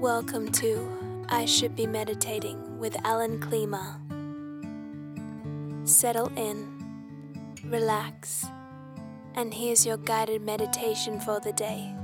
Welcome 0.00 0.50
to 0.52 1.26
I 1.28 1.44
Should 1.44 1.76
Be 1.76 1.86
Meditating 1.86 2.78
with 2.78 2.96
Alan 3.04 3.38
Klima. 3.38 3.98
Settle 5.86 6.32
in, 6.38 7.52
relax, 7.66 8.46
and 9.34 9.52
here's 9.52 9.84
your 9.84 9.98
guided 9.98 10.40
meditation 10.40 11.20
for 11.20 11.38
the 11.38 11.52
day. 11.52 11.94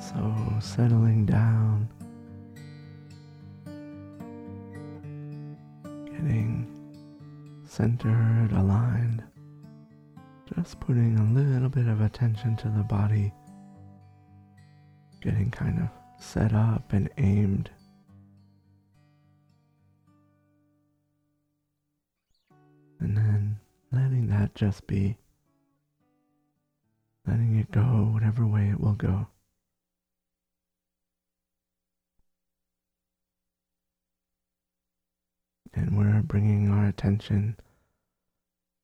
So, 0.00 0.32
settling 0.60 1.26
down, 1.26 1.88
getting 6.04 6.68
centered, 7.66 8.50
aligned, 8.52 9.24
just 10.54 10.78
putting 10.78 11.18
a 11.18 11.32
little 11.32 11.68
bit 11.68 11.88
of 11.88 12.00
attention 12.00 12.54
to 12.58 12.68
the 12.68 12.84
body 12.84 13.32
getting 15.20 15.50
kind 15.50 15.78
of 15.78 15.88
set 16.22 16.52
up 16.52 16.92
and 16.92 17.10
aimed. 17.18 17.70
And 23.00 23.16
then 23.16 23.60
letting 23.92 24.28
that 24.28 24.54
just 24.54 24.86
be, 24.86 25.16
letting 27.26 27.56
it 27.56 27.70
go 27.70 28.10
whatever 28.12 28.46
way 28.46 28.68
it 28.68 28.80
will 28.80 28.94
go. 28.94 29.26
And 35.72 35.96
we're 35.96 36.22
bringing 36.22 36.68
our 36.68 36.86
attention 36.86 37.56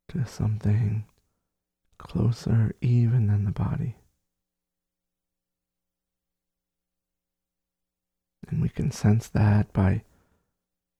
to 0.09 0.25
something 0.25 1.05
closer 1.99 2.75
even 2.81 3.27
than 3.27 3.45
the 3.45 3.51
body. 3.51 3.97
And 8.49 8.63
we 8.63 8.69
can 8.69 8.91
sense 8.91 9.29
that 9.29 9.73
by 9.73 10.03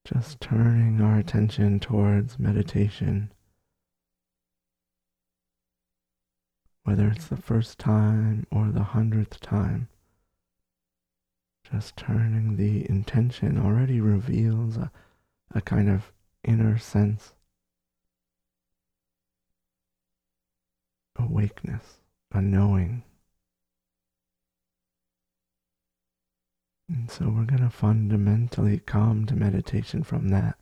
just 0.05 0.41
turning 0.41 1.01
our 1.01 1.19
attention 1.19 1.81
towards 1.81 2.39
meditation. 2.39 3.33
Whether 6.85 7.09
it's 7.09 7.27
the 7.27 7.37
first 7.37 7.79
time 7.79 8.47
or 8.51 8.69
the 8.69 8.85
hundredth 8.85 9.41
time, 9.41 9.89
just 11.69 11.97
turning 11.97 12.57
the 12.57 12.89
intention 12.89 13.59
already 13.59 14.01
reveals 14.01 14.77
a, 14.77 14.93
a 15.53 15.61
kind 15.61 15.91
of 15.91 16.13
inner 16.45 16.79
sense, 16.79 17.33
awakeness, 21.19 21.99
a 22.31 22.41
knowing. 22.41 23.03
And 26.89 27.11
so 27.11 27.25
we're 27.27 27.45
going 27.45 27.63
to 27.63 27.71
fundamentally 27.71 28.79
come 28.79 29.27
to 29.27 29.35
meditation 29.35 30.05
from 30.05 30.29
that, 30.29 30.57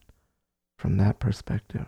from 0.79 0.97
that 0.97 1.19
perspective. 1.19 1.87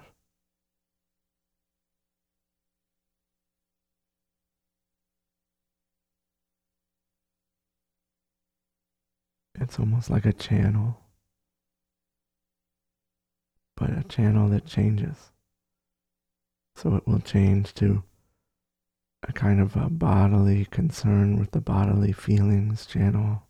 It's 9.58 9.78
almost 9.78 10.10
like 10.10 10.26
a 10.26 10.34
channel, 10.34 11.00
but 13.74 13.88
a 13.88 14.04
channel 14.04 14.50
that 14.50 14.66
changes. 14.66 15.32
So 16.74 16.94
it 16.96 17.06
will 17.06 17.20
change 17.20 17.72
to 17.74 18.04
a 19.26 19.32
kind 19.32 19.62
of 19.62 19.76
a 19.76 19.88
bodily 19.88 20.66
concern 20.66 21.38
with 21.38 21.52
the 21.52 21.62
bodily 21.62 22.12
feelings 22.12 22.84
channel 22.84 23.45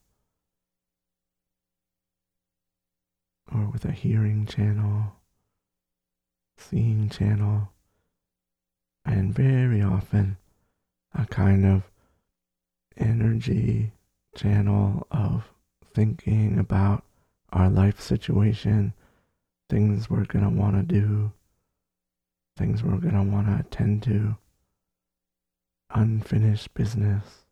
or 3.52 3.66
with 3.66 3.84
a 3.84 3.92
hearing 3.92 4.46
channel, 4.46 5.12
seeing 6.56 7.08
channel, 7.08 7.70
and 9.04 9.34
very 9.34 9.82
often 9.82 10.36
a 11.14 11.26
kind 11.26 11.64
of 11.64 11.82
energy 12.96 13.92
channel 14.34 15.06
of 15.10 15.44
thinking 15.94 16.58
about 16.58 17.04
our 17.52 17.70
life 17.70 18.00
situation, 18.00 18.92
things 19.70 20.10
we're 20.10 20.24
going 20.24 20.44
to 20.44 20.50
want 20.50 20.76
to 20.76 20.82
do, 20.82 21.32
things 22.56 22.82
we're 22.82 22.98
going 22.98 23.14
to 23.14 23.22
want 23.22 23.46
to 23.46 23.60
attend 23.60 24.02
to, 24.02 24.36
unfinished 25.94 26.74
business, 26.74 27.44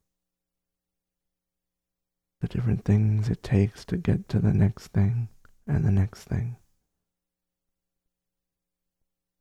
the 2.41 2.49
different 2.49 2.84
things 2.84 3.28
it 3.28 3.43
takes 3.43 3.84
to 3.84 3.97
get 3.97 4.28
to 4.28 4.38
the 4.38 4.53
next 4.53 4.88
thing 4.88 5.28
and 5.67 5.85
the 5.85 5.91
next 5.91 6.25
thing. 6.25 6.57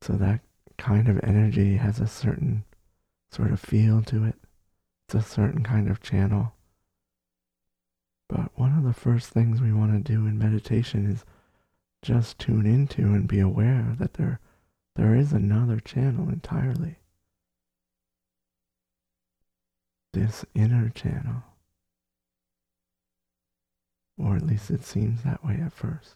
So 0.02 0.14
that 0.14 0.42
kind 0.78 1.08
of 1.08 1.20
energy 1.24 1.78
has 1.78 2.00
a 2.00 2.08
certain 2.08 2.66
sort 3.32 3.52
of 3.52 3.60
feel 3.60 4.02
to 4.04 4.26
it. 4.26 4.36
It's 5.08 5.16
a 5.16 5.22
certain 5.22 5.64
kind 5.64 5.90
of 5.90 6.02
channel. 6.02 6.54
But 8.30 8.52
one 8.56 8.78
of 8.78 8.84
the 8.84 8.94
first 8.94 9.30
things 9.30 9.62
we 9.62 9.72
want 9.72 9.94
to 9.94 10.12
do 10.12 10.26
in 10.26 10.38
meditation 10.38 11.10
is 11.10 11.24
just 12.02 12.40
tune 12.40 12.66
into 12.66 13.02
and 13.02 13.28
be 13.28 13.40
aware 13.40 13.96
that 14.00 14.16
there 14.16 14.40
there 14.96 15.16
is 15.16 15.34
another 15.34 15.80
channel 15.80 16.30
entirely. 16.30 16.98
This 20.14 20.46
inner 20.54 20.90
channel. 20.90 21.44
Or 24.18 24.36
at 24.36 24.46
least 24.46 24.70
it 24.70 24.84
seems 24.84 25.24
that 25.24 25.46
way 25.46 25.60
at 25.64 25.74
first. 25.74 26.16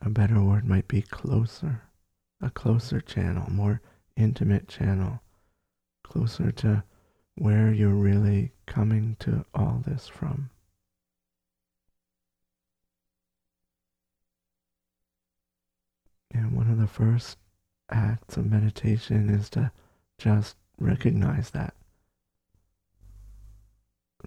A 0.00 0.10
better 0.10 0.42
word 0.42 0.66
might 0.66 0.88
be 0.88 1.02
closer, 1.02 1.82
a 2.40 2.50
closer 2.50 3.00
channel, 3.00 3.48
more 3.50 3.80
intimate 4.16 4.66
channel, 4.66 5.20
closer 6.02 6.50
to 6.50 6.82
where 7.36 7.72
you're 7.72 7.90
really 7.94 8.52
coming 8.66 9.16
to 9.20 9.44
all 9.54 9.82
this 9.86 10.08
from. 10.08 10.50
And 16.32 16.52
one 16.52 16.70
of 16.70 16.78
the 16.78 16.86
first 16.86 17.38
acts 17.90 18.36
of 18.36 18.50
meditation 18.50 19.30
is 19.30 19.48
to 19.50 19.70
just 20.18 20.56
recognize 20.78 21.50
that. 21.50 21.74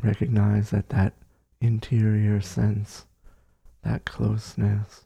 Recognize 0.01 0.71
that 0.71 0.89
that 0.89 1.13
interior 1.61 2.41
sense, 2.41 3.05
that 3.83 4.05
closeness, 4.05 5.05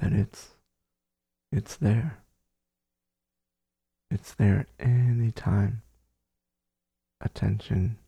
that 0.00 0.12
it's 0.12 0.48
it's 1.50 1.76
there. 1.76 2.18
It's 4.10 4.34
there 4.34 4.66
any 4.78 5.32
time 5.32 5.82
attention 7.20 7.98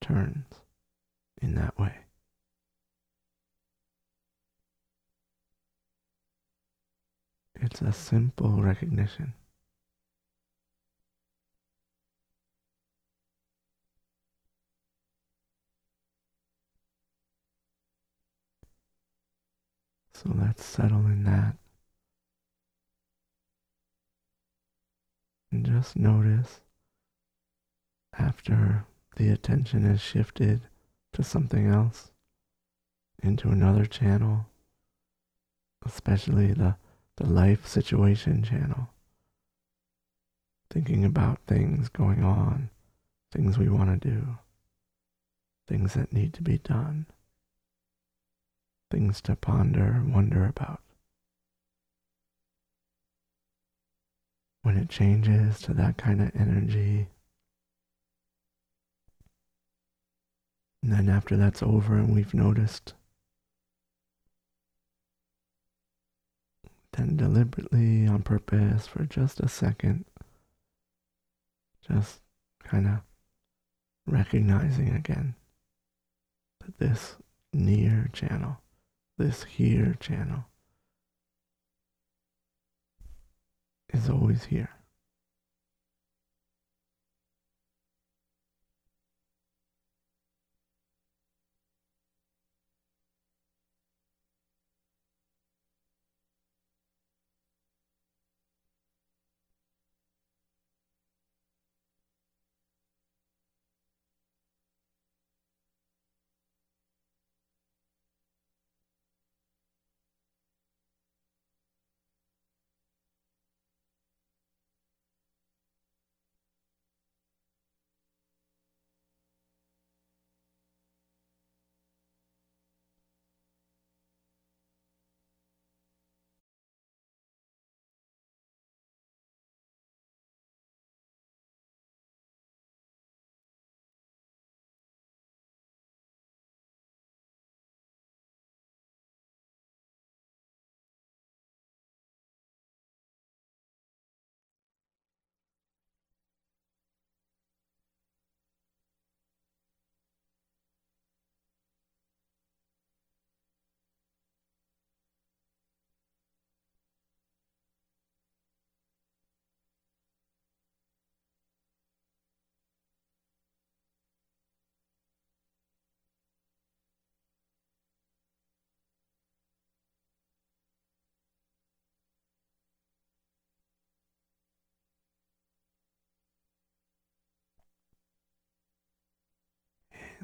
turns 0.00 0.44
in 1.40 1.54
that 1.54 1.78
way. 1.78 2.03
It's 7.64 7.80
a 7.80 7.92
simple 7.92 8.60
recognition. 8.60 9.32
So 20.12 20.30
let's 20.34 20.62
settle 20.62 21.06
in 21.06 21.24
that. 21.24 21.56
And 25.50 25.64
just 25.64 25.96
notice 25.96 26.60
after 28.18 28.84
the 29.16 29.30
attention 29.30 29.84
has 29.84 30.02
shifted 30.02 30.60
to 31.14 31.24
something 31.24 31.66
else, 31.66 32.10
into 33.22 33.48
another 33.48 33.86
channel, 33.86 34.44
especially 35.86 36.52
the 36.52 36.76
the 37.16 37.26
life 37.26 37.66
situation 37.66 38.42
channel. 38.42 38.88
Thinking 40.70 41.04
about 41.04 41.38
things 41.46 41.88
going 41.88 42.24
on, 42.24 42.70
things 43.32 43.58
we 43.58 43.68
want 43.68 44.02
to 44.02 44.08
do, 44.08 44.38
things 45.68 45.94
that 45.94 46.12
need 46.12 46.34
to 46.34 46.42
be 46.42 46.58
done, 46.58 47.06
things 48.90 49.20
to 49.22 49.36
ponder 49.36 49.84
and 49.84 50.12
wonder 50.12 50.46
about. 50.46 50.80
When 54.62 54.76
it 54.76 54.88
changes 54.88 55.60
to 55.60 55.74
that 55.74 55.96
kind 55.96 56.20
of 56.22 56.32
energy, 56.34 57.08
and 60.82 60.92
then 60.92 61.08
after 61.08 61.36
that's 61.36 61.62
over 61.62 61.96
and 61.96 62.14
we've 62.14 62.34
noticed 62.34 62.94
then 66.94 67.16
deliberately 67.16 68.06
on 68.06 68.22
purpose 68.22 68.86
for 68.86 69.04
just 69.04 69.40
a 69.40 69.48
second, 69.48 70.04
just 71.86 72.20
kind 72.62 72.86
of 72.86 73.00
recognizing 74.06 74.94
again 74.94 75.34
that 76.60 76.78
this 76.78 77.16
near 77.52 78.08
channel, 78.12 78.58
this 79.18 79.44
here 79.44 79.96
channel, 80.00 80.44
is 83.92 84.08
always 84.08 84.44
here. 84.44 84.70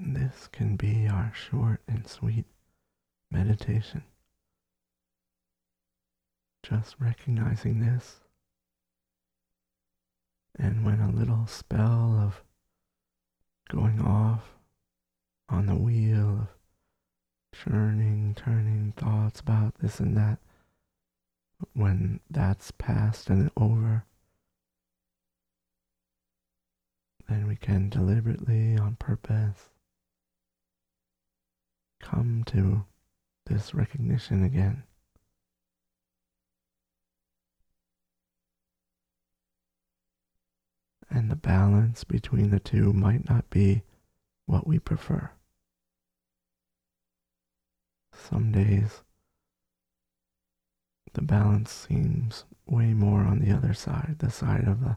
And 0.02 0.16
this 0.16 0.48
can 0.50 0.76
be 0.76 1.06
our 1.06 1.30
short 1.34 1.82
and 1.86 2.06
sweet 2.08 2.46
meditation. 3.30 4.02
Just 6.62 6.96
recognizing 6.98 7.80
this. 7.80 8.20
And 10.58 10.86
when 10.86 11.00
a 11.00 11.10
little 11.10 11.46
spell 11.46 12.18
of 12.18 12.42
going 13.70 14.00
off 14.00 14.54
on 15.50 15.66
the 15.66 15.76
wheel 15.76 16.48
of 16.48 16.48
churning, 17.54 18.34
turning 18.34 18.94
thoughts 18.96 19.40
about 19.40 19.80
this 19.80 20.00
and 20.00 20.16
that, 20.16 20.38
when 21.74 22.20
that's 22.30 22.70
past 22.70 23.28
and 23.28 23.50
over, 23.54 24.06
then 27.28 27.46
we 27.46 27.56
can 27.56 27.90
deliberately, 27.90 28.78
on 28.78 28.96
purpose, 28.96 29.69
come 32.00 32.42
to 32.46 32.84
this 33.46 33.74
recognition 33.74 34.42
again. 34.44 34.84
And 41.08 41.30
the 41.30 41.36
balance 41.36 42.04
between 42.04 42.50
the 42.50 42.60
two 42.60 42.92
might 42.92 43.28
not 43.28 43.50
be 43.50 43.82
what 44.46 44.66
we 44.66 44.78
prefer. 44.78 45.30
Some 48.12 48.52
days, 48.52 49.02
the 51.14 51.22
balance 51.22 51.72
seems 51.72 52.44
way 52.66 52.94
more 52.94 53.20
on 53.20 53.40
the 53.40 53.52
other 53.52 53.74
side, 53.74 54.16
the 54.18 54.30
side 54.30 54.68
of 54.68 54.80
the 54.80 54.96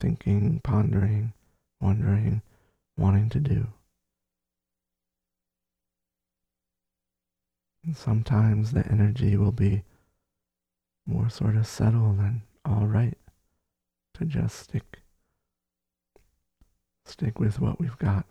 thinking, 0.00 0.60
pondering, 0.64 1.32
wondering, 1.80 2.42
wanting 2.96 3.28
to 3.28 3.40
do. 3.40 3.68
Sometimes 7.94 8.72
the 8.72 8.86
energy 8.86 9.36
will 9.36 9.52
be 9.52 9.82
more 11.06 11.28
sort 11.28 11.56
of 11.56 11.66
settled 11.66 12.18
and 12.18 12.42
all 12.64 12.86
right 12.86 13.18
to 14.14 14.24
just 14.24 14.56
stick 14.58 15.02
stick 17.04 17.38
with 17.38 17.60
what 17.60 17.78
we've 17.80 17.98
got. 17.98 18.26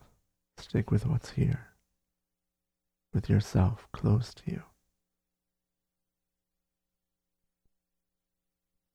Stick 0.57 0.92
with 0.92 1.06
what's 1.06 1.31
here. 1.31 1.68
With 3.13 3.30
yourself 3.30 3.88
close 3.92 4.33
to 4.36 4.44
you. 4.48 4.63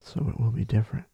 So 0.01 0.27
it 0.29 0.41
will 0.41 0.51
be 0.51 0.65
different. 0.65 1.07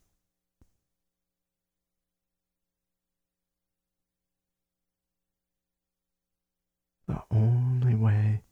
The 7.09 7.23
only 7.31 7.95
way 7.95 8.43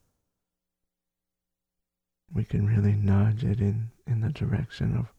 we 2.41 2.45
can 2.47 2.67
really 2.67 2.95
nudge 2.95 3.45
it 3.45 3.61
in, 3.61 3.91
in 4.07 4.23
the 4.23 4.31
direction 4.31 4.97
of 4.97 5.13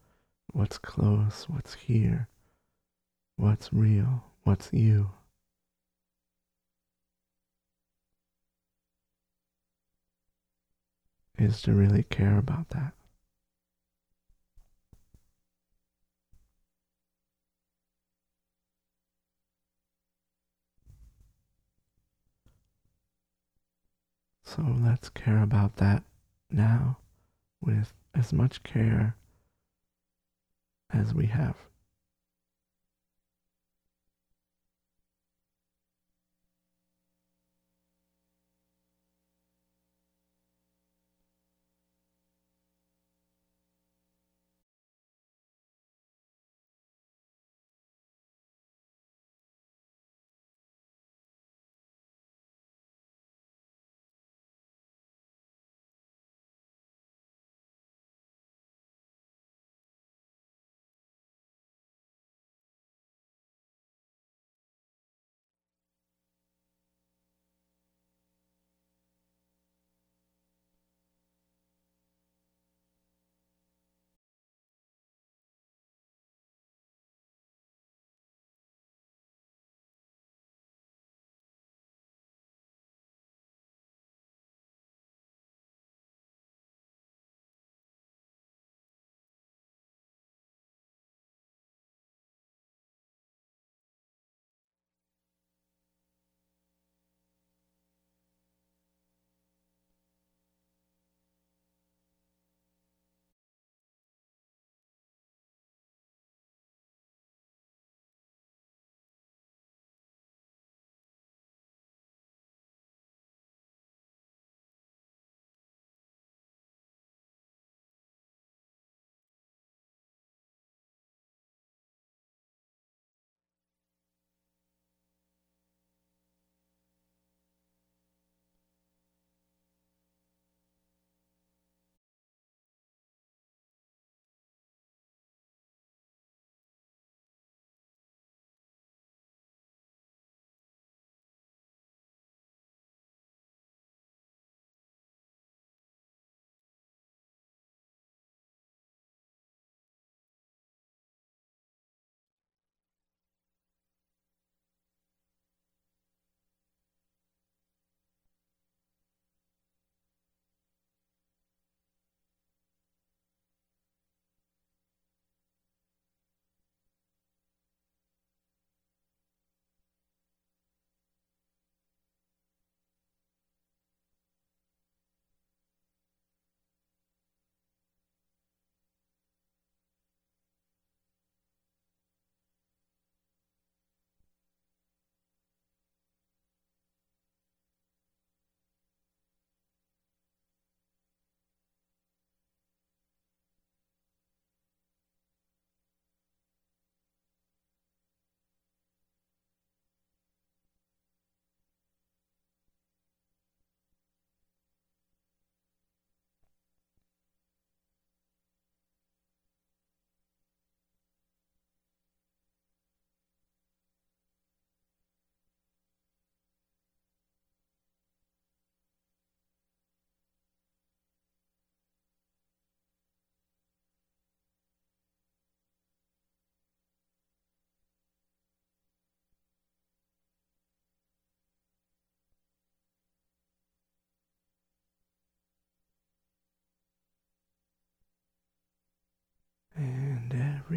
what's 0.54 0.80
close, 0.80 1.46
what's 1.48 1.76
here, 1.76 2.28
what's 3.36 3.72
real, 3.72 4.24
what's 4.42 4.74
you. 4.74 5.12
Is 11.38 11.62
to 11.62 11.74
really 11.74 12.02
care 12.02 12.40
about 12.40 12.70
that. 12.70 12.94
So 24.44 24.64
let's 24.84 25.10
care 25.10 25.44
about 25.44 25.76
that 25.76 26.02
now 26.50 26.98
with 27.62 27.94
as 28.14 28.34
much 28.34 28.64
care 28.64 29.16
as 30.92 31.14
we 31.14 31.28
have. 31.28 31.56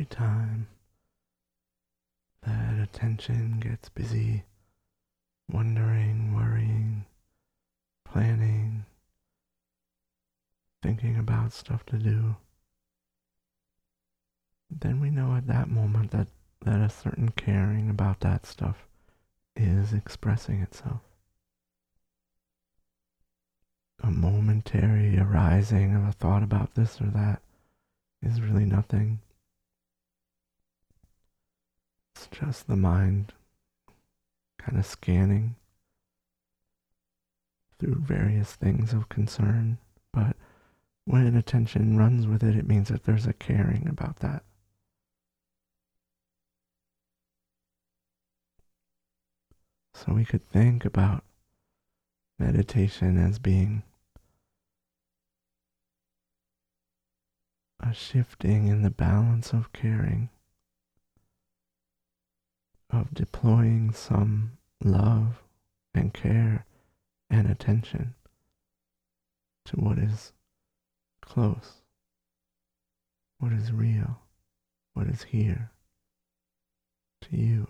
Time 0.05 0.67
that 2.43 2.79
attention 2.83 3.61
gets 3.61 3.89
busy, 3.89 4.45
wondering, 5.51 6.35
worrying, 6.35 7.05
planning, 8.05 8.85
thinking 10.83 11.17
about 11.17 11.53
stuff 11.53 11.85
to 11.87 11.97
do, 11.97 12.37
then 14.71 15.01
we 15.01 15.11
know 15.11 15.35
at 15.35 15.47
that 15.47 15.69
moment 15.69 16.11
that, 16.11 16.29
that 16.65 16.81
a 16.81 16.91
certain 16.91 17.31
caring 17.31 17.89
about 17.89 18.21
that 18.21 18.45
stuff 18.47 18.87
is 19.57 19.93
expressing 19.93 20.61
itself. 20.61 21.01
A 24.03 24.11
momentary 24.11 25.19
arising 25.19 25.95
of 25.95 26.05
a 26.07 26.13
thought 26.13 26.43
about 26.43 26.75
this 26.75 27.01
or 27.01 27.07
that 27.07 27.41
is 28.23 28.41
really 28.41 28.65
nothing. 28.65 29.21
It's 32.14 32.28
just 32.28 32.68
the 32.68 32.76
mind 32.76 33.33
kind 34.59 34.78
of 34.78 34.87
scanning 34.87 35.56
through 37.78 37.97
various 37.97 38.52
things 38.52 38.92
of 38.92 39.09
concern, 39.09 39.78
but 40.12 40.37
when 41.04 41.37
attention 41.37 41.99
runs 41.99 42.26
with 42.26 42.42
it, 42.42 42.56
it 42.56 42.68
means 42.68 42.88
that 42.88 43.04
there's 43.04 43.26
a 43.26 43.33
caring 43.33 43.88
about 43.88 44.21
that. 44.21 44.44
So 49.92 50.12
we 50.12 50.25
could 50.25 50.49
think 50.49 50.85
about 50.85 51.25
meditation 52.38 53.18
as 53.18 53.38
being 53.38 53.83
a 57.80 57.92
shifting 57.92 58.68
in 58.68 58.83
the 58.83 58.90
balance 58.90 59.52
of 59.52 59.73
caring, 59.73 60.30
of 62.95 63.13
deploying 63.13 63.93
some 63.93 64.53
love 64.83 65.43
and 65.95 66.15
care 66.15 66.65
and 67.31 67.51
attention 67.51 68.15
to 69.65 69.77
what 69.77 69.99
is 69.99 70.33
close, 71.21 71.83
what 73.39 73.53
is 73.53 73.73
real, 73.73 74.21
what 74.93 75.07
is 75.07 75.25
here 75.25 75.71
to 77.23 77.37
you. 77.37 77.67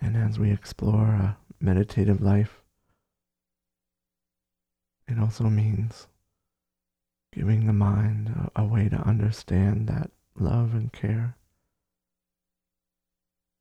And 0.00 0.16
as 0.16 0.38
we 0.38 0.50
explore 0.50 1.06
a 1.06 1.36
meditative 1.60 2.20
life, 2.20 2.60
it 5.06 5.18
also 5.18 5.44
means 5.44 6.08
giving 7.32 7.66
the 7.66 7.72
mind 7.72 8.28
a, 8.28 8.62
a, 8.62 8.64
way 8.64 8.88
to 8.88 8.96
understand 8.96 9.88
that 9.88 10.10
love 10.36 10.74
and 10.74 10.92
care, 10.92 11.36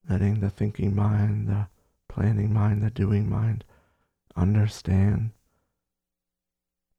letting 0.09 0.39
the 0.39 0.49
thinking 0.49 0.95
mind, 0.95 1.47
the 1.47 1.67
planning 2.09 2.53
mind, 2.53 2.83
the 2.83 2.89
doing 2.89 3.29
mind 3.29 3.63
understand 4.35 5.31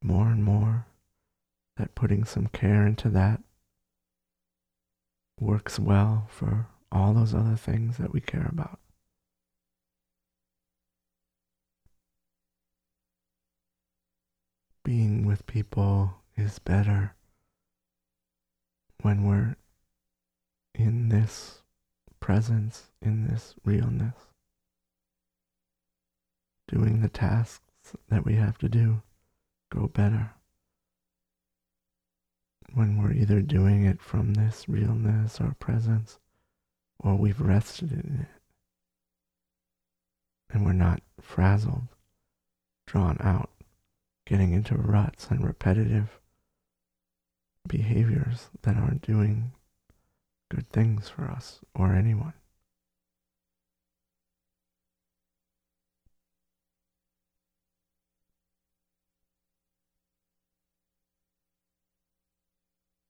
more 0.02 0.26
and 0.26 0.44
more 0.44 0.86
that 1.76 1.94
putting 1.94 2.24
some 2.24 2.46
care 2.48 2.86
into 2.86 3.08
that 3.08 3.40
works 5.40 5.78
well 5.78 6.26
for 6.28 6.66
all 6.90 7.14
those 7.14 7.34
other 7.34 7.56
things 7.56 7.96
that 7.96 8.12
we 8.12 8.20
care 8.20 8.48
about. 8.50 8.78
being 14.84 15.24
with 15.24 15.46
people 15.46 16.21
is 16.36 16.58
better 16.58 17.14
when 19.02 19.24
we're 19.24 19.56
in 20.74 21.08
this 21.08 21.62
presence, 22.20 22.90
in 23.00 23.26
this 23.26 23.54
realness, 23.64 24.14
doing 26.68 27.00
the 27.00 27.08
tasks 27.08 27.60
that 28.08 28.24
we 28.24 28.34
have 28.34 28.56
to 28.58 28.68
do 28.68 29.02
go 29.70 29.88
better. 29.88 30.30
When 32.74 33.02
we're 33.02 33.12
either 33.12 33.42
doing 33.42 33.84
it 33.84 34.00
from 34.00 34.34
this 34.34 34.68
realness 34.68 35.40
or 35.40 35.54
presence, 35.58 36.18
or 36.98 37.16
we've 37.16 37.40
rested 37.40 37.92
in 37.92 38.20
it, 38.22 38.42
and 40.50 40.64
we're 40.64 40.72
not 40.72 41.02
frazzled, 41.20 41.88
drawn 42.86 43.18
out 43.20 43.50
getting 44.24 44.52
into 44.52 44.76
ruts 44.76 45.28
and 45.28 45.44
repetitive 45.44 46.20
behaviors 47.68 48.48
that 48.62 48.76
aren't 48.76 49.02
doing 49.02 49.52
good 50.50 50.68
things 50.70 51.08
for 51.08 51.30
us 51.30 51.60
or 51.74 51.94
anyone. 51.94 52.34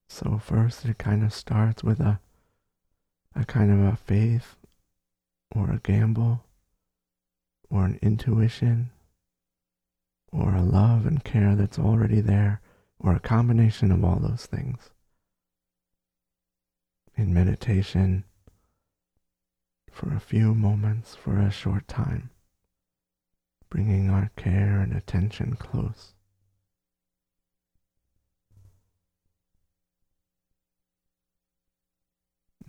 So 0.08 0.38
first 0.38 0.84
it 0.84 0.98
kind 0.98 1.24
of 1.24 1.32
starts 1.32 1.82
with 1.82 1.98
a 1.98 2.20
a 3.34 3.44
kind 3.44 3.70
of 3.72 3.80
a 3.92 3.96
faith 3.96 4.56
or 5.54 5.70
a 5.70 5.78
gamble 5.78 6.44
or 7.70 7.84
an 7.84 7.98
intuition 8.02 8.90
or 10.30 10.54
a 10.54 10.62
love 10.62 11.06
and 11.06 11.24
care 11.24 11.54
that's 11.54 11.78
already 11.78 12.20
there, 12.20 12.60
or 13.02 13.14
a 13.14 13.20
combination 13.20 13.90
of 13.90 14.04
all 14.04 14.18
those 14.20 14.46
things. 14.46 14.90
In 17.16 17.34
meditation, 17.34 18.24
for 19.90 20.14
a 20.14 20.20
few 20.20 20.54
moments, 20.54 21.14
for 21.14 21.38
a 21.38 21.50
short 21.50 21.86
time, 21.88 22.30
bringing 23.68 24.08
our 24.08 24.30
care 24.36 24.80
and 24.80 24.94
attention 24.94 25.56
close. 25.56 26.14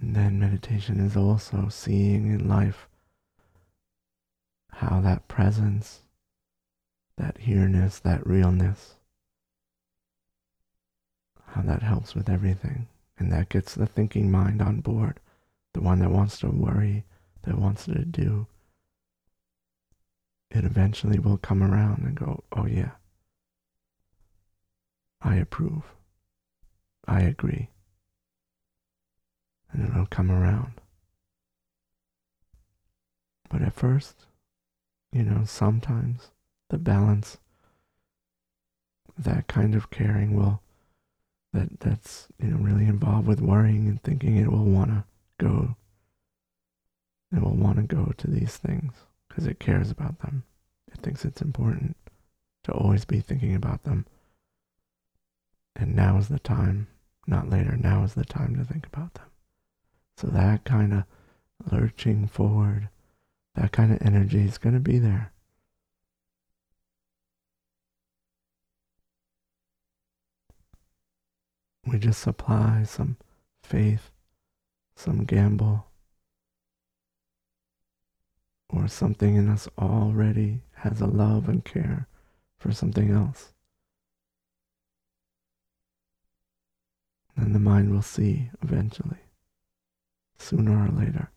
And 0.02 0.16
then 0.16 0.40
meditation 0.40 1.00
is 1.00 1.16
also 1.16 1.70
seeing 1.70 2.28
in 2.28 2.50
life 2.50 2.90
how 4.72 5.00
that 5.02 5.28
presence 5.30 6.02
that 7.18 7.38
here-ness, 7.38 8.00
that 8.00 8.26
realness, 8.26 8.96
how 11.54 11.62
that 11.62 11.84
helps 11.84 12.16
with 12.16 12.30
everything. 12.30 12.88
And 13.18 13.32
that 13.32 13.50
gets 13.50 13.76
the 13.76 13.86
thinking 13.86 14.32
mind 14.32 14.60
on 14.62 14.82
board, 14.82 15.20
the 15.74 15.82
one 15.82 16.00
that 16.00 16.10
wants 16.10 16.40
to 16.40 16.48
worry, 16.48 17.04
that 17.44 17.60
wants 17.60 17.86
to 17.86 18.04
do. 18.06 18.48
It 20.50 20.66
eventually 20.66 21.20
will 21.20 21.38
come 21.38 21.62
around 21.62 22.04
and 22.04 22.16
go, 22.16 22.44
oh 22.56 22.66
yeah, 22.66 22.92
I 25.22 25.36
approve. 25.36 25.84
I 27.08 27.22
agree. 27.22 27.70
And 29.72 29.88
it'll 29.88 30.08
come 30.08 30.32
around. 30.32 30.74
But 33.50 33.62
at 33.62 33.74
first, 33.74 34.26
you 35.12 35.22
know, 35.22 35.44
sometimes 35.46 36.32
the 36.72 36.80
balance 36.80 37.38
that 39.16 39.48
kind 39.48 39.76
of 39.76 39.92
caring 39.92 40.36
will 40.36 40.63
that 41.54 41.80
that's 41.80 42.28
you 42.40 42.50
know 42.50 42.58
really 42.58 42.86
involved 42.86 43.28
with 43.28 43.42
worrying 43.42 43.88
and 43.88 44.02
thinking 44.04 44.38
it 44.38 44.52
will 44.52 44.66
want 44.66 44.90
to 44.90 45.04
go 45.40 45.76
it 47.36 47.42
will 47.42 47.56
want 47.56 47.78
to 47.78 47.84
go 47.84 48.12
to 48.18 48.30
these 48.30 48.58
things 48.58 48.94
because 49.28 49.48
it 49.48 49.60
cares 49.60 49.90
about 49.90 50.20
them. 50.20 50.44
It 50.92 51.00
thinks 51.02 51.26
it's 51.26 51.42
important 51.42 51.98
to 52.66 52.72
always 52.72 53.06
be 53.06 53.20
thinking 53.20 53.56
about 53.56 53.84
them. 53.84 54.06
And 55.76 55.96
now 55.96 56.18
is 56.18 56.28
the 56.28 56.40
time 56.40 56.88
not 57.26 57.50
later 57.50 57.76
now 57.76 58.04
is 58.04 58.14
the 58.14 58.26
time 58.26 58.56
to 58.58 58.64
think 58.64 58.86
about 58.86 59.16
them. 59.16 59.26
So 60.18 60.28
that 60.28 60.64
kind 60.64 60.94
of 60.94 61.04
lurching 61.72 62.28
forward 62.28 62.90
that 63.56 63.72
kind 63.72 63.92
of 63.92 64.02
energy 64.02 64.42
is 64.42 64.58
going 64.58 64.74
to 64.74 64.80
be 64.80 65.00
there 65.00 65.32
We 71.94 72.00
just 72.00 72.24
supply 72.24 72.86
some 72.86 73.18
faith, 73.62 74.10
some 74.96 75.26
gamble, 75.26 75.86
or 78.68 78.88
something 78.88 79.36
in 79.36 79.48
us 79.48 79.68
already 79.78 80.64
has 80.78 81.02
a 81.02 81.06
love 81.06 81.48
and 81.48 81.64
care 81.64 82.08
for 82.58 82.72
something 82.72 83.12
else. 83.12 83.54
And 87.36 87.54
the 87.54 87.60
mind 87.60 87.94
will 87.94 88.02
see 88.02 88.50
eventually, 88.64 89.28
sooner 90.40 90.88
or 90.88 90.90
later. 90.90 91.30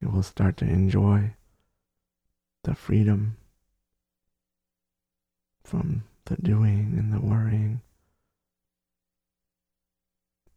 It 0.00 0.12
will 0.12 0.22
start 0.22 0.58
to 0.58 0.64
enjoy 0.64 1.34
the 2.62 2.76
freedom 2.76 3.36
from 5.64 6.04
the 6.26 6.36
doing 6.36 6.94
and 6.96 7.12
the 7.12 7.20
worrying. 7.20 7.80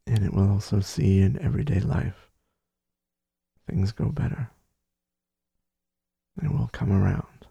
And 0.06 0.24
it 0.26 0.34
will 0.34 0.50
also 0.50 0.80
see 0.80 1.22
in 1.22 1.42
everyday 1.42 1.80
life 1.80 2.30
things 3.68 3.92
go 3.92 4.10
better. 4.10 4.52
It 6.42 6.52
will 6.52 6.70
come 6.72 6.92
around. 6.92 7.48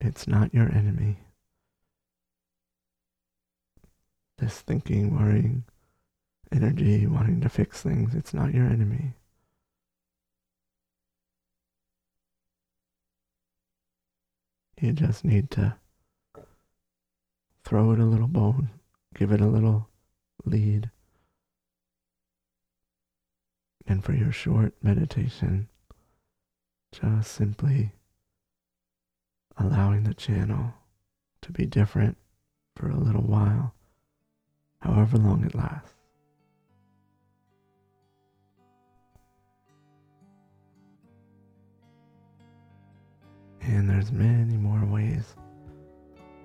It's 0.00 0.28
not 0.28 0.54
your 0.54 0.70
enemy. 0.72 1.18
This 4.38 4.60
thinking, 4.60 5.16
worrying, 5.16 5.64
energy, 6.52 7.06
wanting 7.06 7.40
to 7.40 7.48
fix 7.48 7.82
things, 7.82 8.14
it's 8.14 8.32
not 8.32 8.54
your 8.54 8.66
enemy. 8.66 9.14
You 14.80 14.92
just 14.92 15.24
need 15.24 15.50
to 15.52 15.76
throw 17.64 17.90
it 17.90 17.98
a 17.98 18.04
little 18.04 18.28
bone, 18.28 18.70
give 19.14 19.32
it 19.32 19.40
a 19.40 19.46
little 19.46 19.88
lead. 20.44 20.90
And 23.88 24.04
for 24.04 24.12
your 24.12 24.30
short 24.30 24.74
meditation, 24.80 25.68
just 26.92 27.32
simply 27.32 27.92
allowing 29.56 30.04
the 30.04 30.14
channel 30.14 30.74
to 31.42 31.50
be 31.50 31.66
different 31.66 32.16
for 32.76 32.88
a 32.88 32.96
little 32.96 33.22
while, 33.22 33.74
however 34.80 35.16
long 35.16 35.44
it 35.44 35.54
lasts. 35.54 35.97
And 43.68 43.88
there's 43.88 44.10
many 44.10 44.56
more 44.56 44.82
ways 44.86 45.34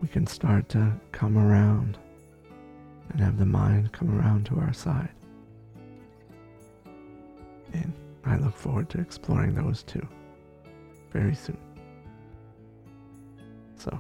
we 0.02 0.10
can 0.10 0.28
start 0.28 0.68
to 0.70 0.92
come 1.14 1.38
around 1.38 1.98
and 3.10 3.22
have 3.22 3.38
the 3.38 3.46
mind 3.46 3.94
come 3.94 4.20
around 4.20 4.46
to 4.48 4.60
our 4.60 4.74
side. 4.74 5.08
And 7.72 7.94
I 8.26 8.36
look 8.36 8.58
forward 8.58 8.90
to 8.90 9.00
exploring 9.00 9.56
those 9.56 9.84
too 9.84 10.06
very 11.14 11.34
soon. 11.34 11.58
So, 13.78 13.98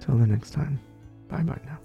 till 0.00 0.16
the 0.16 0.28
next 0.28 0.52
time, 0.52 0.78
bye 1.28 1.42
bye 1.42 1.60
now. 1.66 1.78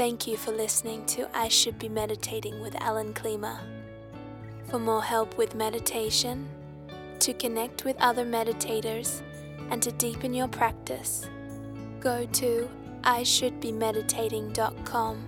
Thank 0.00 0.24
you 0.26 0.38
for 0.38 0.50
listening 0.50 1.04
to 1.08 1.28
I 1.36 1.48
Should 1.48 1.78
Be 1.78 1.90
Meditating 1.90 2.62
with 2.62 2.74
Alan 2.76 3.12
Klima. 3.12 3.58
For 4.70 4.78
more 4.78 5.02
help 5.02 5.36
with 5.36 5.54
meditation, 5.54 6.48
to 7.18 7.34
connect 7.34 7.84
with 7.84 7.98
other 8.00 8.24
meditators, 8.24 9.20
and 9.68 9.82
to 9.82 9.92
deepen 9.92 10.32
your 10.32 10.48
practice, 10.48 11.28
go 12.00 12.24
to 12.32 12.70
ishouldbemeditating.com. 13.02 15.26